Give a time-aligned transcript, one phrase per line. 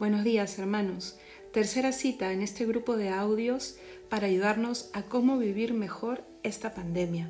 [0.00, 1.18] Buenos días, hermanos.
[1.52, 3.76] Tercera cita en este grupo de audios
[4.08, 7.28] para ayudarnos a cómo vivir mejor esta pandemia.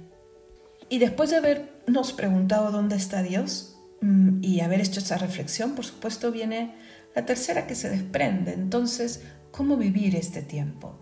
[0.89, 5.85] Y después de habernos preguntado dónde está Dios mm, y haber hecho esa reflexión, por
[5.85, 6.77] supuesto viene
[7.17, 8.53] la tercera que se desprende.
[8.53, 10.97] Entonces, ¿cómo vivir este tiempo?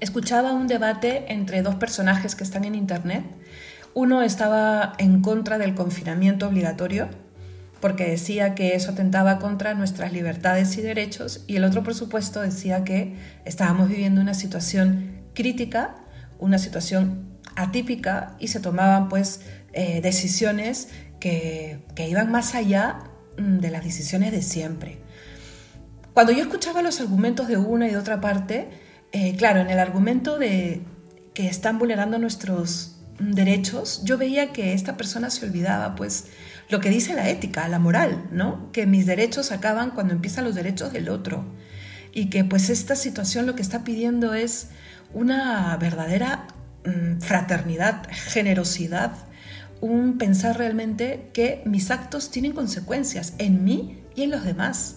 [0.00, 3.22] Escuchaba un debate entre dos personajes que están en Internet.
[3.94, 7.08] Uno estaba en contra del confinamiento obligatorio
[7.84, 12.40] porque decía que eso atentaba contra nuestras libertades y derechos, y el otro, por supuesto,
[12.40, 15.94] decía que estábamos viviendo una situación crítica,
[16.38, 19.42] una situación atípica, y se tomaban pues
[19.74, 20.88] eh, decisiones
[21.20, 23.00] que, iban más allá
[23.36, 24.96] mm, de las decisiones de siempre.
[26.14, 28.70] Cuando yo escuchaba los argumentos de una y de otra parte,
[29.12, 30.80] eh, claro, en el argumento de
[31.34, 36.26] que están vulnerando nuestros derechos, yo veía que esta persona se olvidaba pues
[36.68, 38.70] lo que dice la ética, la moral, ¿no?
[38.72, 41.44] Que mis derechos acaban cuando empiezan los derechos del otro.
[42.12, 44.68] Y que pues esta situación lo que está pidiendo es
[45.12, 46.46] una verdadera
[46.84, 49.12] mm, fraternidad, generosidad,
[49.80, 54.96] un pensar realmente que mis actos tienen consecuencias en mí y en los demás.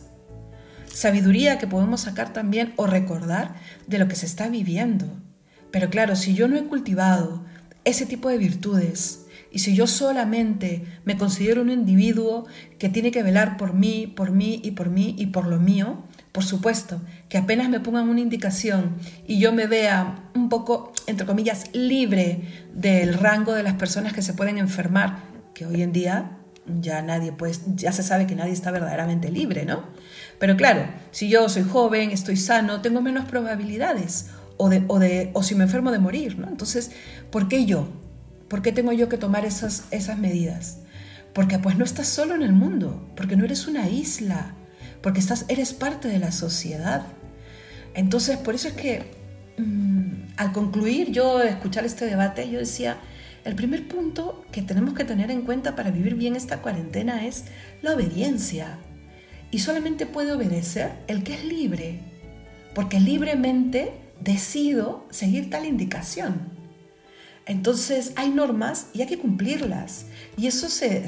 [0.86, 3.56] Sabiduría que podemos sacar también o recordar
[3.86, 5.06] de lo que se está viviendo.
[5.72, 7.44] Pero claro, si yo no he cultivado
[7.88, 12.46] ese tipo de virtudes, y si yo solamente me considero un individuo
[12.80, 16.04] que tiene que velar por mí, por mí y por mí y por lo mío,
[16.32, 21.26] por supuesto, que apenas me pongan una indicación y yo me vea un poco, entre
[21.26, 22.42] comillas, libre
[22.74, 26.38] del rango de las personas que se pueden enfermar, que hoy en día
[26.82, 29.84] ya nadie pues ya se sabe que nadie está verdaderamente libre, ¿no?
[30.40, 35.32] Pero claro, si yo soy joven, estoy sano, tengo menos probabilidades o de, o de
[35.34, 36.48] o si me enfermo de morir, ¿no?
[36.48, 36.92] Entonces,
[37.32, 37.88] ¿por qué yo?
[38.48, 40.80] ¿Por qué tengo yo que tomar esas, esas medidas?
[41.34, 44.56] Porque pues no estás solo en el mundo, porque no eres una isla,
[45.02, 47.04] porque estás, eres parte de la sociedad.
[47.94, 49.04] Entonces, por eso es que
[49.58, 52.98] mm, al concluir yo escuchar este debate, yo decía,
[53.44, 57.46] el primer punto que tenemos que tener en cuenta para vivir bien esta cuarentena es
[57.82, 58.80] la obediencia.
[59.52, 62.00] Y solamente puede obedecer el que es libre,
[62.74, 66.58] porque libremente decido seguir tal indicación.
[67.48, 70.06] Entonces hay normas y hay que cumplirlas.
[70.36, 71.06] Y eso se,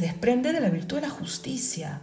[0.00, 2.00] desprende de la virtud de la justicia.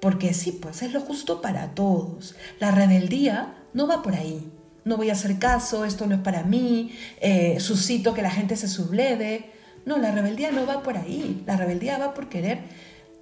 [0.00, 2.36] Porque sí, pues es lo justo para todos.
[2.60, 4.52] La rebeldía no va por ahí.
[4.84, 8.56] No voy a hacer caso, esto no es para mí, eh, suscito que la gente
[8.56, 9.50] se subleve.
[9.84, 11.42] No, la rebeldía no va por ahí.
[11.46, 12.60] La rebeldía va por querer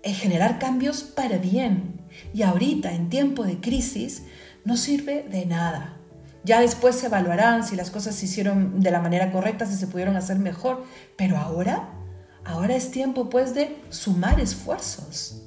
[0.03, 1.95] eh, generar cambios para bien.
[2.35, 4.25] Y ahorita, en tiempo de crisis,
[4.65, 5.97] no sirve de nada.
[6.47, 9.89] Ya después se evaluarán si las cosas se hicieron de la manera correcta, si se
[9.89, 10.85] pudieron hacer mejor.
[11.17, 11.89] Pero ahora,
[12.45, 15.43] ahora es tiempo pues de sumar esfuerzos,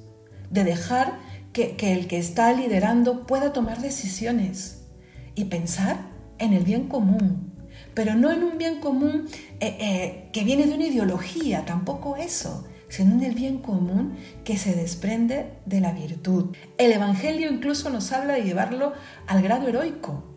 [0.49, 1.17] de dejar
[1.53, 4.87] que, el que está liderando pueda tomar decisiones
[5.35, 6.01] y pensar
[6.37, 7.53] en el bien común.
[7.93, 9.29] Pero no en un bien común
[9.61, 14.57] eh, eh, que viene de una ideología, tampoco eso, sino en el bien común que
[14.57, 16.53] se desprende de la virtud.
[16.77, 18.91] El Evangelio incluso nos habla de llevarlo
[19.27, 20.28] al grado heroico,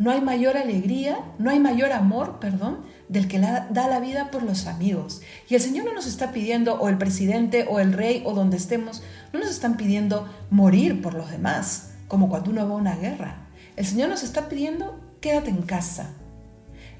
[0.00, 2.78] no hay mayor alegría, no hay mayor amor, perdón,
[3.10, 5.20] del que da la vida por los amigos.
[5.46, 8.56] Y el Señor no nos está pidiendo, o el presidente, o el rey, o donde
[8.56, 9.02] estemos,
[9.34, 13.46] no nos están pidiendo morir por los demás, como cuando uno va a una guerra.
[13.76, 16.14] El Señor nos está pidiendo, quédate en casa.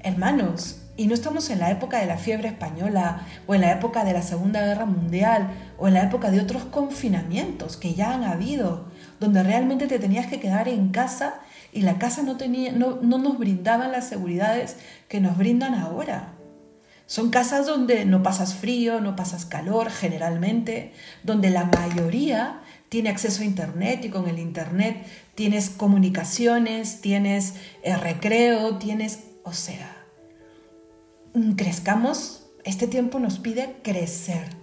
[0.03, 4.03] Hermanos, y no estamos en la época de la fiebre española, o en la época
[4.03, 8.25] de la Segunda Guerra Mundial, o en la época de otros confinamientos que ya han
[8.25, 8.85] habido,
[9.19, 11.41] donde realmente te tenías que quedar en casa
[11.71, 14.77] y la casa no, tenía, no, no nos brindaba las seguridades
[15.07, 16.33] que nos brindan ahora.
[17.05, 20.93] Son casas donde no pasas frío, no pasas calor generalmente,
[21.23, 25.05] donde la mayoría tiene acceso a Internet y con el Internet
[25.35, 30.05] tienes comunicaciones, tienes eh, recreo, tienes, o sea,
[31.33, 34.60] mm, crezcamos, este tiempo nos pide crecer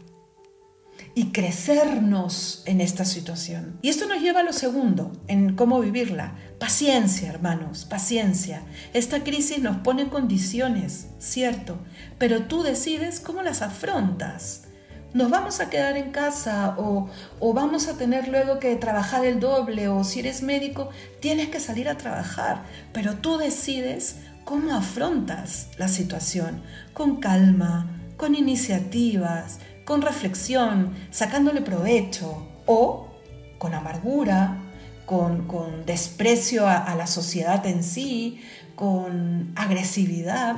[1.19, 3.77] y crecernos en esta situación.
[3.83, 6.37] Y esto nos lleva a lo segundo, en cómo vivirla.
[6.61, 8.63] Paciencia, hermanos, paciencia.
[8.95, 11.81] Esta crisis nos pone condiciones, cierto,
[12.19, 14.69] pero tú decides cómo las afrontas.
[15.13, 17.11] ¿Nos vamos a quedar en casa o,
[17.41, 21.59] o vamos a tener luego que trabajar el doble o si eres médico tienes que
[21.59, 22.63] salir a trabajar?
[22.93, 26.63] Pero tú decides cómo afrontas la situación,
[26.95, 29.59] con calma, con iniciativas,
[29.89, 33.09] con reflexión, sacándole provecho, o
[33.57, 34.59] con amargura,
[35.07, 35.47] con,
[35.87, 38.39] desprecio a, la sociedad en sí,
[38.77, 40.57] con agresividad,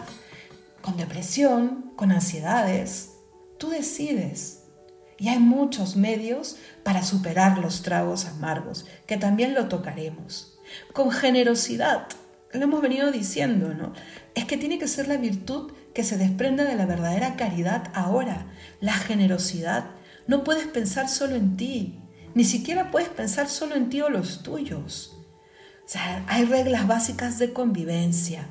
[0.82, 3.11] con depresión, con ansiedades.
[3.56, 4.65] Tú decides.
[5.17, 10.59] Y hay muchos medios para superar los tragos amargos, que también lo tocaremos.
[10.93, 12.09] Con generosidad,
[12.53, 13.93] lo hemos venido diciendo, ¿no?
[14.35, 18.46] Es que tiene que ser la virtud que se desprende de la verdadera caridad ahora,
[18.81, 19.87] la generosidad.
[20.26, 21.98] No puedes pensar solo en ti,
[22.34, 25.16] ni siquiera puedes pensar solo en ti o los tuyos.
[26.28, 28.46] Hay reglas básicas de convivencia.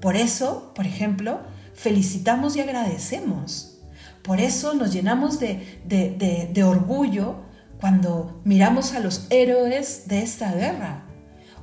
[0.00, 1.40] Por eso, por ejemplo,
[1.74, 3.80] felicitamos y agradecemos.
[4.22, 7.42] Por eso nos llenamos de, de, de orgullo
[7.80, 11.07] cuando miramos a los héroes de esta guerra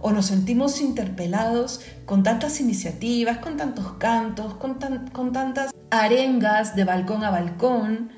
[0.01, 4.77] o nos sentimos interpelados con tantas iniciativas, con tantos cantos, con,
[5.11, 8.11] con tantas arengas de balcón a balcón.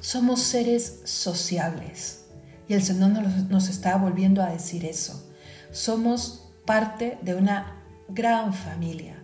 [0.00, 2.26] Somos seres sociables.
[2.68, 5.30] Y el Señor nos, nos está volviendo a decir eso.
[5.70, 9.22] Somos parte de una gran familia.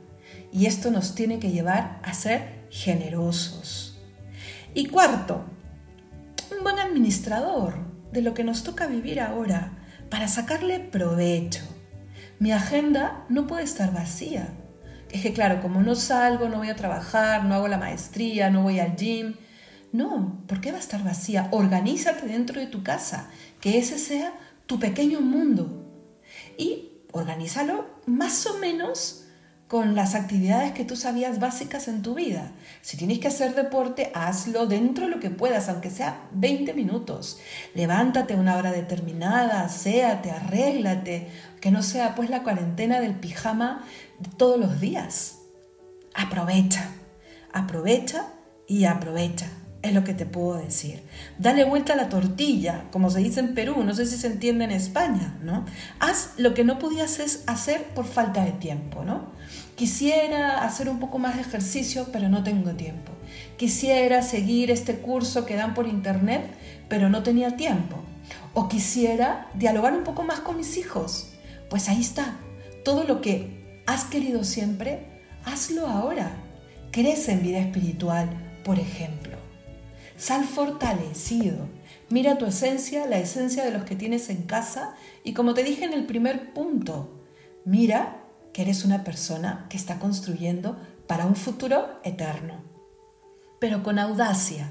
[0.53, 3.99] Y esto nos tiene que llevar a ser generosos.
[4.73, 5.45] Y cuarto,
[6.57, 7.75] un buen administrador
[8.13, 9.73] de lo que nos toca vivir ahora
[10.11, 11.74] para sacarle provecho
[12.39, 14.49] mi agenda no puede estar vacía.
[15.11, 18.63] Es que claro, como no salgo, no voy a trabajar, no hago la maestría, no
[18.63, 19.35] voy al gym.
[19.93, 21.49] No, ¿por qué va a estar vacía?
[21.53, 24.35] Organízate dentro de tu casa, que ese sea
[24.67, 25.87] tu pequeño mundo.
[26.59, 29.24] Y organízalo más o menos
[29.69, 32.53] con las actividades que tú sabías básicas en tu vida.
[32.83, 37.41] Si tienes que hacer deporte, hazlo dentro de lo que puedas, aunque sea 20 minutos.
[37.75, 41.29] Levántate una hora determinada, aséate, arréglate,
[41.61, 43.85] que no sea pues la cuarentena del pijama
[44.37, 45.39] todos los días.
[46.15, 46.89] Aprovecha,
[47.53, 48.27] aprovecha
[48.69, 49.49] y aprovecha
[49.85, 51.03] es lo que te puedo decir.
[51.39, 54.65] Dale vuelta a la tortilla, como se dice en Perú, no sé si se entiende
[54.65, 55.67] en España, ¿no?
[56.01, 59.27] Haz lo que no podías hacer por falta de tiempo, ¿no?
[59.77, 63.13] Quisiera hacer un poco más de ejercicio, pero no tengo tiempo.
[63.59, 66.47] Quisiera seguir este curso que dan por internet,
[66.89, 67.97] pero no tenía tiempo.
[68.55, 71.29] O quisiera dialogar un poco más con mis hijos.
[71.69, 72.39] Pues ahí está.
[72.87, 75.01] Todo lo que has querido siempre,
[75.45, 76.31] hazlo ahora.
[76.91, 78.31] Crece en vida espiritual,
[78.65, 79.44] por ejemplo.
[80.17, 81.69] Sal fortalecido.
[82.11, 84.95] Mira tu esencia, la esencia de los que tienes en casa
[85.25, 87.21] y como te dije en el primer punto,
[87.65, 92.63] mira que eres una persona que está construyendo para un futuro eterno.
[93.59, 94.71] Pero con audacia.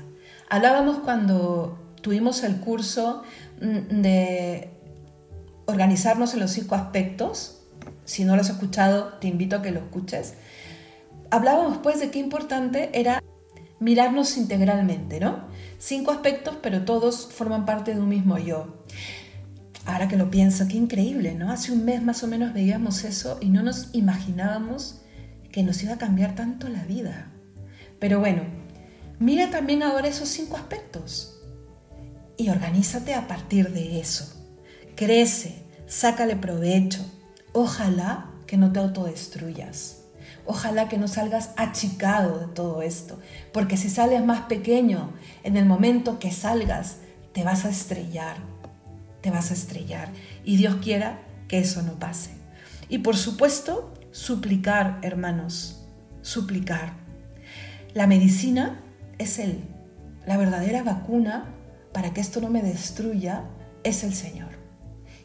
[0.49, 3.23] Hablábamos cuando tuvimos el curso
[3.61, 4.69] mm, de
[5.65, 7.61] organizarnos en los cinco aspectos.
[8.05, 10.35] Si no lo has escuchado, te invito a que lo escuches.
[11.31, 13.21] Hablábamos pues de qué importante era
[13.83, 15.47] mirarnos integralmente, ¿no?
[15.77, 18.81] Cinco aspectos, pero todos forman parte de un mismo yo.
[19.85, 21.51] Ahora que lo pienso, qué increíble, ¿no?
[21.51, 25.01] Hace un mes más o menos veíamos eso y no nos imaginábamos
[25.51, 27.29] que nos iba a cambiar tanto la vida.
[27.99, 28.43] Pero bueno,
[29.19, 31.41] mira también ahora esos cinco aspectos
[32.37, 34.33] y organízate a partir de eso.
[34.95, 37.05] Crece, sácale provecho.
[37.51, 40.02] Ojalá que no te autodestruyas.
[40.45, 43.19] Ojalá que no salgas achicado de todo esto,
[43.51, 45.11] porque si sales más pequeño,
[45.43, 46.97] en el momento que salgas,
[47.33, 48.37] te vas a estrellar,
[49.21, 50.09] te vas a estrellar.
[50.43, 52.31] Y Dios quiera que eso no pase.
[52.89, 55.85] Y por supuesto, suplicar, hermanos,
[56.21, 56.93] suplicar.
[57.93, 58.81] La medicina
[59.17, 59.61] es Él.
[60.25, 61.45] La verdadera vacuna
[61.93, 63.43] para que esto no me destruya
[63.83, 64.49] es el Señor.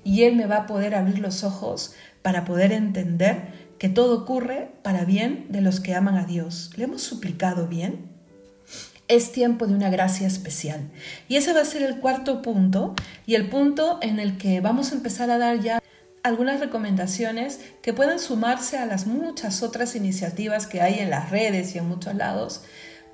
[0.05, 4.71] Y Él me va a poder abrir los ojos para poder entender que todo ocurre
[4.83, 6.71] para bien de los que aman a Dios.
[6.77, 8.11] ¿Le hemos suplicado bien?
[9.07, 10.91] Es tiempo de una gracia especial.
[11.29, 12.95] Y ese va a ser el cuarto punto
[13.27, 15.81] y el punto en el que vamos a empezar a dar ya
[16.23, 21.75] algunas recomendaciones que puedan sumarse a las muchas otras iniciativas que hay en las redes
[21.75, 22.65] y en muchos lados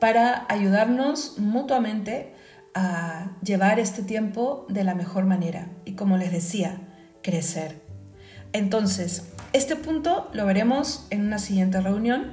[0.01, 2.33] para ayudarnos mutuamente
[2.75, 6.81] a llevar este tiempo de la mejor manera y como les decía,
[7.23, 7.81] crecer.
[8.53, 12.33] Entonces, este punto lo veremos en una siguiente reunión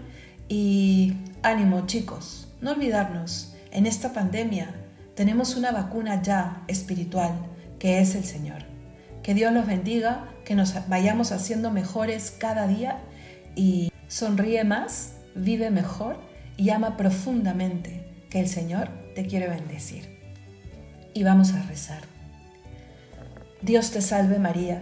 [0.50, 1.14] y
[1.44, 4.74] ánimo chicos, no olvidarnos, en esta pandemia
[5.16, 7.34] tenemos una vacuna ya espiritual
[7.78, 8.64] que es el Señor.
[9.22, 12.98] Que Dios los bendiga, que nos vayamos haciendo mejores cada día
[13.56, 16.20] y sonríe más, vive mejor
[16.58, 20.18] y ama profundamente, que el Señor te quiere bendecir.
[21.14, 22.02] Y vamos a rezar.
[23.62, 24.82] Dios te salve María